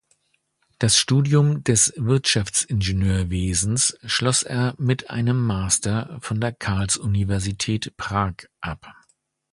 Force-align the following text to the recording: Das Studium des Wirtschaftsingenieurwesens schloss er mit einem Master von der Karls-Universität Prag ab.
Das 0.79 0.97
Studium 0.97 1.63
des 1.63 1.93
Wirtschaftsingenieurwesens 1.95 3.99
schloss 4.03 4.41
er 4.41 4.73
mit 4.79 5.11
einem 5.11 5.39
Master 5.45 6.17
von 6.21 6.41
der 6.41 6.53
Karls-Universität 6.53 7.95
Prag 7.97 8.33
ab. 8.61 8.87